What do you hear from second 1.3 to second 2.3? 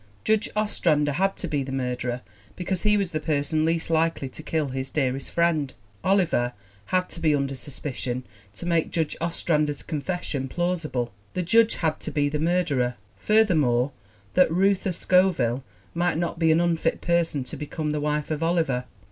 to be the murderer